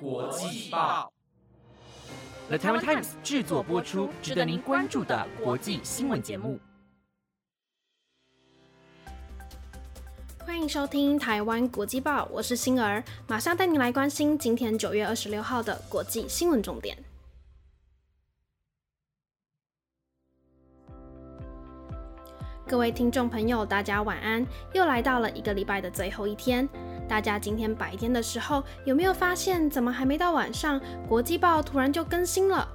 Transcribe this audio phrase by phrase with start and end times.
[0.00, 1.12] 国际报
[2.48, 6.58] ，The Taiwan Times 制作播出，值得您关注的国际新闻节目。
[10.40, 16.96] 欢迎收听台湾国际报，我是星儿，马上带您来关心今天九月二十六号的国际新闻重点。
[22.66, 24.44] 各位听众朋友，大家晚安！
[24.72, 26.66] 又来到了一个礼拜的最后一天，
[27.08, 32.66] 大家今天白天的时候有没有发现，怎么还没到晚上，国际报突然就更新了？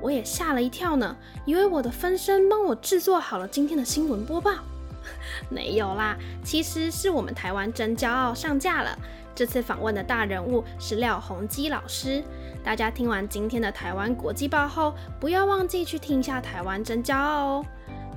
[0.00, 4.52] 我也吓了一跳呢，以为我的分身帮我制作好了今天的新闻播报。
[5.48, 8.98] 没有啦，其实是我们台湾真骄傲上架了。
[9.34, 12.22] 这次访问的大人物是廖鸿基老师。
[12.62, 17.66] 大家听完今天的台湾国际报后，不要忘记去听一下台湾真骄傲哦。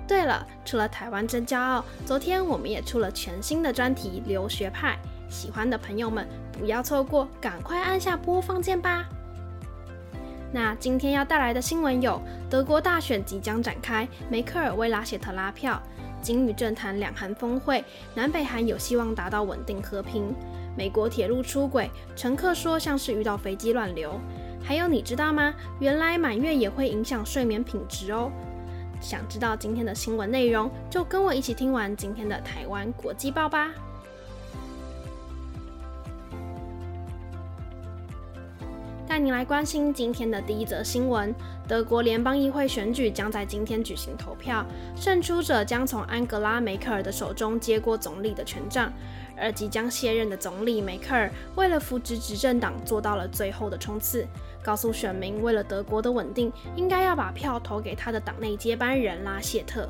[0.07, 4.99] 对了，除了台湾真骄傲，昨天我们也出了全新的专题《留学派》，
[5.31, 9.08] 喜欢的朋友们不要错过，赶快按下播放键吧。
[10.52, 15.81] 那今天要带来的新闻有：德国大选即将展开，梅克尔为拉谢特拉票；
[16.22, 17.81] 金与政坛两韩峰会，
[18.14, 20.33] 南北韩有希望达到稳定和平；
[20.78, 24.11] 美国铁路出轨，乘客说像是遇到飞机乱流；
[24.61, 25.53] 还有你知道吗？
[25.80, 28.30] 原来满月也会影响睡眠品质哦。
[29.00, 33.72] 想知道今天的新闻内容，就跟我一起听完今天的台湾国际报吧。
[39.12, 41.36] 带你来关心今天的第一则新闻：
[41.67, 48.89] 德国联邦议会选举将在今天举行投票，胜出者将从安格拉·梅克尔的手中接过总理的权杖。
[49.38, 54.26] 而即将卸任的总理梅克尔为了扶植执政党，做到了最后的冲刺，
[54.64, 59.89] 告诉选民，为了德国的稳定，应该要把票投给他的党内接班人拉谢特。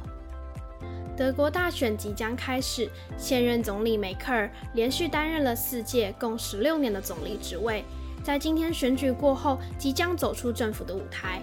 [1.15, 7.85] 德国大选即将开始，现任总理梅克尔连续担任了四届，共十六年的总理职位，
[8.23, 11.41] 在今天选举过后，即将走出政府的舞台。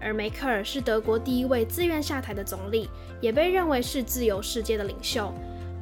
[0.00, 2.88] 而梅克尔是德国第一位自愿下台的总理，
[3.20, 5.32] 也被认为是自由世界的领袖。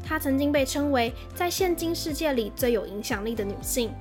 [0.05, 3.93] 她曾经被称为在现今世界里最有影响力的女性。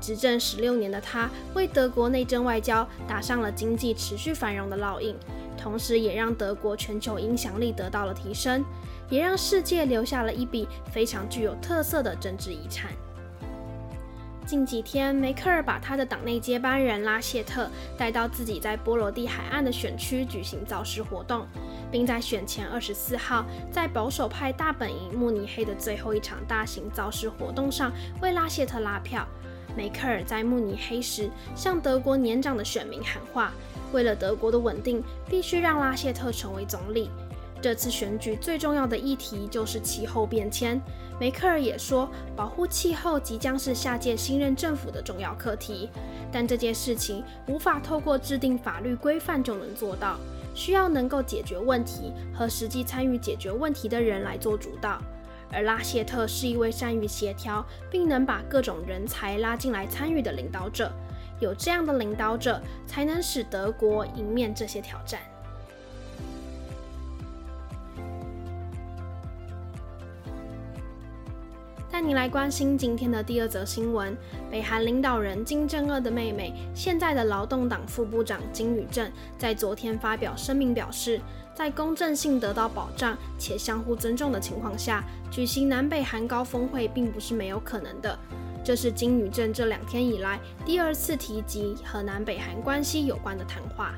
[0.00, 5.16] 执政十六年的她，为德国内政外交打上了经济持续繁荣的烙印，
[5.56, 8.64] 同时也让德国全球影响力得到了提升，
[9.10, 12.92] 也让世界留下了一笔非常具有特色的政治遗产。
[14.48, 21.46] 近几天，梅克尔把他的党内接班人拉谢特带到自己在波罗的海岸的选区举行造势活动，
[21.92, 27.92] 并在选前二十四号在保守派大本营慕尼黑的最后一场大型造势活动上
[28.22, 29.28] 为拉谢特拉票。
[29.76, 33.52] 梅克尔在慕尼黑时向德国年长的选民喊话
[33.92, 37.10] ：“为了德国的稳定，必须让拉谢特成为总理。”
[37.60, 40.80] 这次选举最重要的议题就是气候变迁。
[41.20, 45.90] 梅克尔也说，保护气候即将是下届新任政府的重要课题。
[46.30, 50.16] 但这件事情无法透过制定法律规范就能做到，
[50.54, 55.02] 需要能够解决问题和实际参与解决问题的人来做主导。
[55.50, 60.92] 而拉谢特是一位善于协调，并能把各种人才拉进来参与的领导者。
[61.40, 65.20] 有这样的领导者，才能使德国迎面这些挑战。
[71.98, 74.16] 带你来关心今天的第二则新闻：
[74.48, 81.20] 北韩领导人金正恩的妹妹，现在的劳动党副部长金宇镇，在昨天发表声明表示，
[81.56, 88.16] 在公正性得到保障且相互尊重的情况下，举行南北韩高峰会并不是没有可能的。
[88.62, 93.92] 这是金宇镇这两天以来第二次提及和南北韩关系有关的谈话。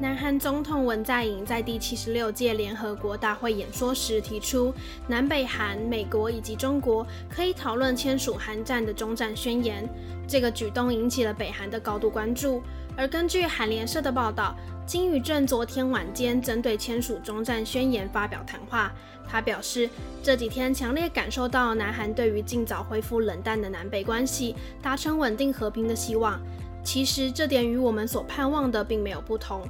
[0.00, 4.72] 南韩总统文在寅在第七十六届联合国大会演说时提出，
[5.06, 9.86] 南北韩、美国以及中国可以讨论签署韩战的终战宣言。
[10.26, 12.62] 这个举动引起了北韩的高度关注。
[12.96, 14.56] 而根据韩联社的报道，
[14.86, 18.90] 金宇镇昨天晚间针对签署终战宣言发表谈话。
[19.28, 19.86] 他表示，
[20.22, 26.40] 这几天强烈感受到南韩对于尽早恢复冷淡的南北关系、达成稳定和平的希望。
[26.82, 29.62] 其实这点与我们所盼望的并没有不同。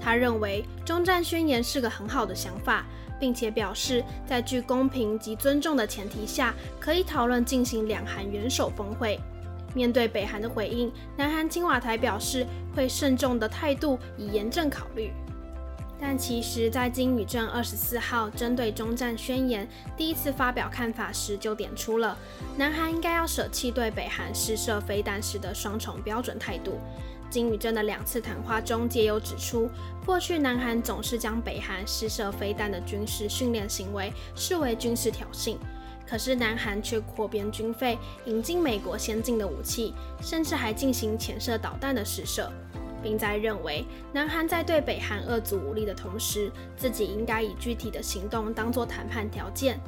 [0.00, 2.86] 他认为中战宣言是个很好的想法，
[3.18, 9.18] 并且表示在具公平及尊重的前提下，可以讨论进行两韩元首峰会。
[9.74, 15.10] 面对北韩的回应，南韩青瓦台表示会慎重的态度，以严正考虑。
[16.00, 22.16] 但其实，在金宇镇二十四号针对中战宣言第一次发表看法时，就点出了
[22.56, 26.78] 南韩应该要舍弃对北韩试射飞弹时的双重标准态度。
[27.28, 29.68] 金宇镇的两次谈话中皆有指出，
[30.06, 35.56] 过去南韩总是将北韩试射飞弹的军事训练行为视为军事挑衅，
[36.08, 39.92] 可是南韩却扩编军费，引进美国先进的武器，
[40.22, 42.50] 甚至还进行潜射导弹的试射，
[43.02, 49.78] 并在认为南韩在对北韩恶足武力的同时，自己应该以具体的行动当作谈判条件。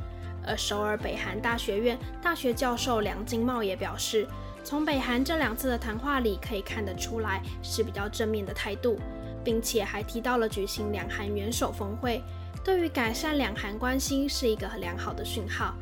[0.47, 4.27] 而首尔北韩大学院大学教授梁金茂也表示，
[4.65, 8.99] 从北韩这两次的谈话里可以看得出来是比较正面的态度，
[9.45, 12.23] 并且还提到了举行两韩元首峰会，
[12.65, 15.75] 对于改善两韩关系是一个良好的讯号。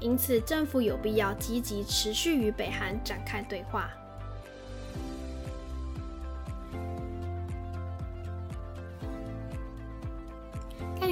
[0.00, 3.90] 因此，政府有必要积极持续与北韩展开对话。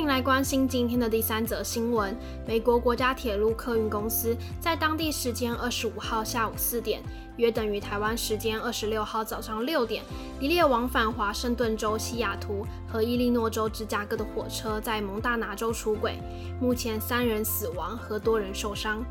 [0.07, 2.17] 来关心今天的第三则新闻：
[2.47, 7.03] 美国国家铁路客运公司在当地时间二十五号下午四点，
[7.37, 10.03] 约等于台湾时间二十六号早上六点，
[10.39, 16.19] 一列往返华盛顿州西雅图和伊利诺州芝加哥的火车在蒙大拿州出轨，
[16.61, 19.03] 目前三人死亡和多人受伤。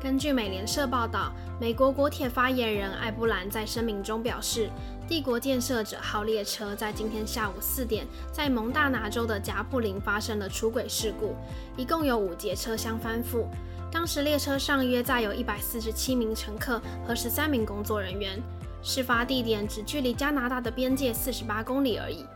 [0.00, 4.70] 根据美联社报道，美国国铁发言人艾布兰在声明中表示，
[5.08, 11.34] 帝国建设者号列车在今天下午四点在蒙大拿州的贾布林发生了出轨事故，
[11.78, 13.46] 一共有五节车厢翻覆。
[13.90, 18.38] 当时列车上约载有一百四十七名乘客和十三名工作人员，
[18.82, 22.26] 事发地点只距离加拿大的边界四十八公里而已。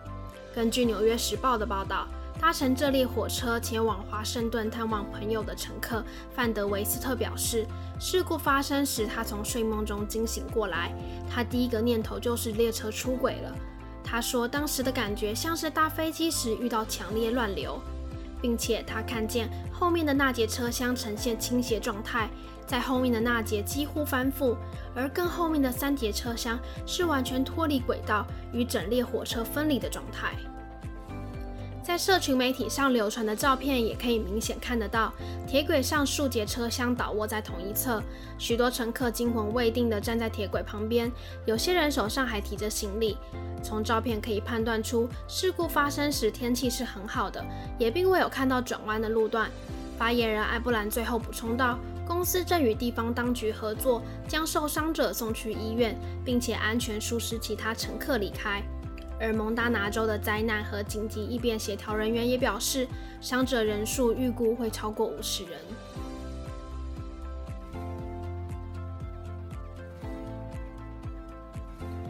[0.54, 2.08] 根据《纽约时报》的报道。
[2.43, 6.05] 搭乘这列火车前往华盛顿探望朋友的乘客
[6.35, 7.65] 范德维斯特表示，
[8.00, 10.93] 事故发生时他从睡梦中惊醒过来，
[11.31, 13.56] 他第一个念头就是列车出轨了。
[14.03, 17.81] 他说，当时的感觉像是搭飞机时遇到强烈乱流，
[18.41, 22.29] 并且他看见后面的那节车厢呈现倾斜状态，
[22.67, 24.56] 在后面的那节几乎翻覆，
[24.97, 30.35] 而更后面的三节车厢是完全脱离轨道，与整列火车分离的状态。
[31.82, 35.12] 在社群媒体上流传的照片也可以明显看得到，
[35.49, 38.00] 铁轨上数节车厢倒卧在同一侧，
[38.38, 41.11] 许多乘客惊魂未定地站在铁轨旁边，
[41.44, 43.19] 有些人手上还提着行李。
[43.64, 47.44] 从照片可以判断出，事故发生时天气是很好的，
[47.79, 49.50] 也并未有看到转弯的路段。
[49.99, 58.62] 发言人艾布兰最后补充道，公司正与地方当局合作，将受伤者送去医院，并且安全疏使其他乘客离开。
[59.22, 62.88] 而蒙大拿州的灾难和紧急应变协调人员也表示，
[63.20, 65.52] 伤者人数预估会超过五十人。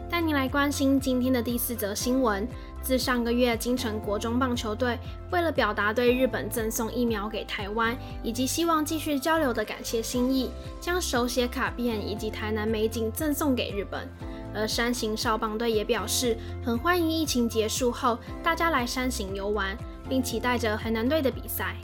[0.09, 2.47] 带您来关心今天的第四则新闻。
[2.81, 4.99] 自上个月，金城国中棒球队
[5.31, 10.51] 为了表达对日本赠送疫苗给台湾，以及希望继续交流的感谢心意，
[10.81, 14.07] 将手写卡片以及台南美景赠送给日本。
[14.53, 19.77] 而山形少棒队也表示，很欢迎疫情结束后大家来山形游玩，
[20.07, 21.75] 并期待着台南队的比赛。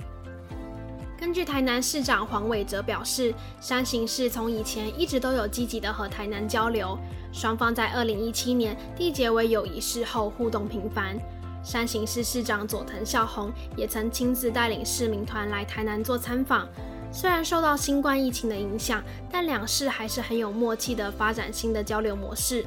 [1.17, 6.97] 根据台南市长黄伟哲表示，山形市从以前一直都有积极的和台南交流，
[7.33, 11.19] 双方在2017年缔结为友谊事后互动频繁。
[11.61, 16.65] 山形市市长佐藤孝宏也曾亲自带领市民团来台南做参访。
[17.11, 22.65] 虽然受到新冠疫情的影响，但两市还是很有默契的发展新的交流模式。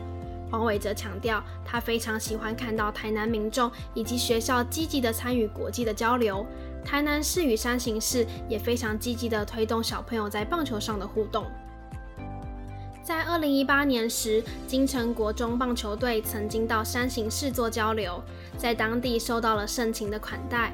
[0.50, 6.44] 黄伟哲强调，他非常喜欢看到台南民众以及学校积极的参与国际的交流。
[6.84, 11.46] 台南市与山形市也非常积极的推动小朋友在棒球上的互动。
[13.02, 18.22] 在二零一八年时，金城国中棒球队曾经到山形市做交流，
[18.58, 20.72] 在当地受到了盛情的款待。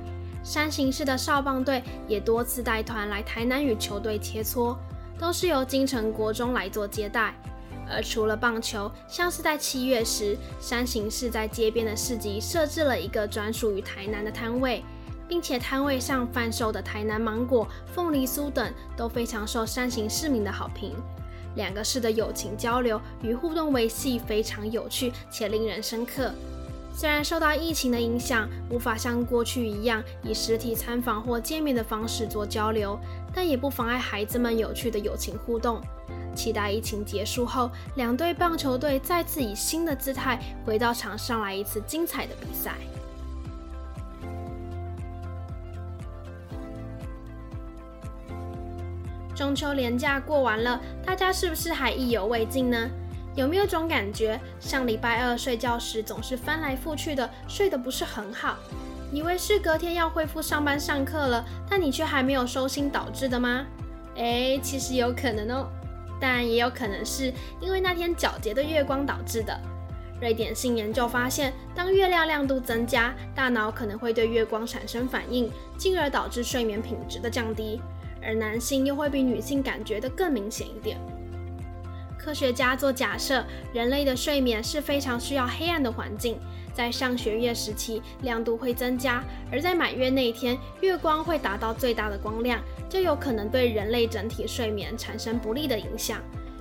[0.49, 4.75] 山形市的少棒队也多次带团来台南与球队切磋，
[5.19, 7.35] 都是由金城国中来做接待。
[7.87, 14.83] 而除了棒球，像是在七月时，山形市在街边的市集设置了一个专属于台南的摊位，
[15.29, 20.95] 并且摊位上贩售的台南芒果、凤梨酥等都非常受山形市民的好评。
[21.57, 26.33] 两个市的友情交流与互动维系非常有趣 且令人深刻。
[26.99, 32.99] 虽然受到疫情的影响，无法像过去一样以实体参访或见面的方式做交流，
[33.33, 35.81] 但也不妨碍孩子们有趣的友情互动。
[36.35, 42.75] 期待疫情结束后，两队棒球队再次以新的姿态回到场上来一次精彩的比赛。
[49.37, 52.91] 中秋连假过完了，大家是不是还意犹未尽呢？
[53.39, 58.57] 有没有种感觉，上礼拜二睡觉时总是翻来覆去的，睡得不是很好？
[59.13, 63.65] 以为是隔天要恢复上班上课了，但你却还没有收心导致的吗？
[64.17, 65.69] 诶，其实有可能哦，
[66.21, 69.57] 但也有可能是因为那天皎洁的月光导致的。
[70.21, 77.81] 瑞典性研究发现，当月亮亮度增加，大脑可能会对月光产生反应，进而导致睡眠品质的降低。
[78.21, 80.99] 而男性又会比女性感觉得更明显一点。
[82.19, 86.39] 科学家做假设，人类的睡眠是非常需要黑暗的环境，
[86.75, 96.21] 在上学月时期亮度会增加，而在满月那一天，月光会达到最大的光亮，就有可能对人类整体睡眠产生不利的影响。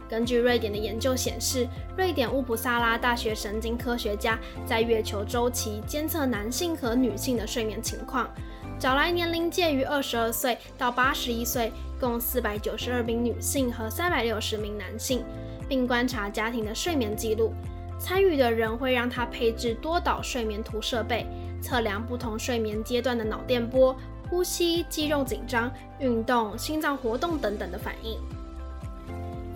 [0.09, 8.29] 根据瑞典的研究显示，瑞典乌普萨拉大学神经科学家在月球周期监测男性和女性的睡眠情况，
[8.79, 15.23] 找来年龄介于二十二岁到八十一岁，共四百九十二名女性和三百六十名男性，
[15.67, 17.53] 并观察家庭的睡眠记录。
[17.99, 21.25] 参与的人会让他配置多导睡眠图设备，
[21.59, 23.97] 测量不同睡眠阶段的脑电波、
[24.29, 28.19] 呼吸、肌肉紧张、运动、心脏活动等等的反应。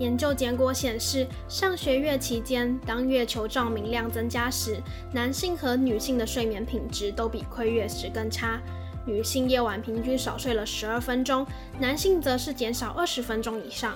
[0.00, 8.60] 研究结果显示，上学月期间，当月球照明量增加时，男性和女性的睡眠品质都比亏月时更差。
[9.04, 11.46] 女性夜晚平均少睡了十二分钟，
[11.78, 13.94] 男性则是减少二十分钟以上。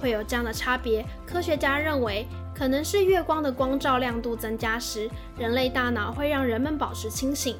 [0.00, 7.56] 会有这样的差别，科学家认为可能是月光的光照亮度增加时，人类大脑会让人们保持清醒。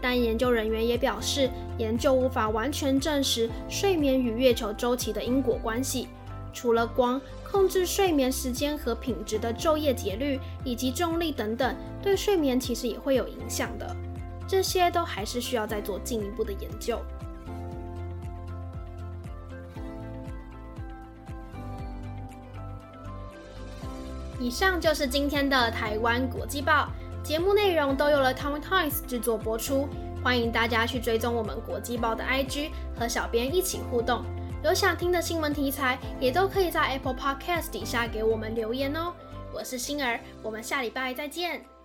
[0.00, 6.08] 但研究人员也表示，研究无法完全证实睡眠与月球周期的因果关系。
[6.52, 13.96] 除了光，控制睡眠时间和品质的昼夜节律以及重力等等，对睡眠其实也会有影响的。
[14.48, 16.98] 这些都还是需要再做进一步的研究。
[24.40, 26.88] 以上就是今天的台湾国际报
[27.22, 29.88] 节目内容，都有了 Tom Times 制作播出。
[30.22, 34.24] 欢迎大家去追踪我们国际报的 IG，和小编一起互动。
[34.64, 39.12] 有想听的新闻题材，也都可以在 Apple Podcast 底下给我们留言哦。
[39.52, 41.77] 我是星儿，我们下礼拜再见。